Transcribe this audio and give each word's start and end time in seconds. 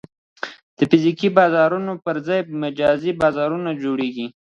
د 0.77 0.79
فزیکي 0.89 1.29
بازارونو 1.37 1.93
پر 2.05 2.15
ځای 2.27 2.39
مجازي 2.63 3.11
بازارونه 3.21 3.69
جوړېږي. 3.83 4.27